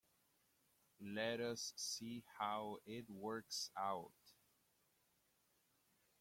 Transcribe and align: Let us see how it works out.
Let 0.99 1.41
us 1.41 1.73
see 1.75 2.23
how 2.39 2.77
it 2.87 3.07
works 3.07 3.69
out. 3.77 4.09